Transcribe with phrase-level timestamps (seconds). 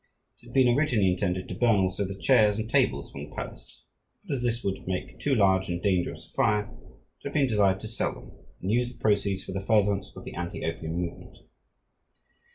[0.41, 3.83] It had been originally intended to burn also the chairs and tables from the palace,
[4.25, 6.75] but as this would make too large and dangerous a fire
[7.19, 10.23] it had been decided to sell these and use the proceeds for the furtherance of
[10.23, 11.37] the anti opium movement.